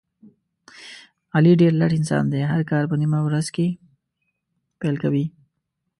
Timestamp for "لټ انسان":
1.79-2.23